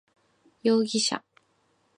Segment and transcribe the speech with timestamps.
[0.63, 1.21] 容疑者